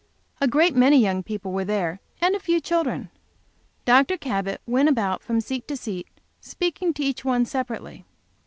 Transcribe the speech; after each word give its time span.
A 0.41 0.47
great 0.47 0.75
many 0.75 0.97
young 0.97 1.21
people 1.21 1.51
were 1.51 1.63
there 1.63 1.99
and 2.19 2.33
a 2.33 2.39
few 2.39 2.59
children. 2.59 3.11
Dr. 3.85 4.17
Cabot 4.17 4.59
went 4.65 4.89
about 4.89 5.21
from 5.21 5.39
seat 5.41 5.67
to 5.67 5.77
seat 5.77 6.07
speaking 6.39 6.91
to 6.95 7.03
each 7.03 7.23
one 7.23 7.45
separately. 7.45 8.03